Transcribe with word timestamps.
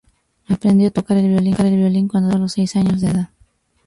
Aprendió 0.49 0.87
a 0.87 0.89
tocar 0.89 1.15
el 1.17 1.27
violín 1.27 2.07
cuando 2.07 2.29
tenía 2.29 2.31
solo 2.33 2.49
seis 2.49 2.75
años 2.75 3.01
de 3.01 3.09
edad. 3.11 3.29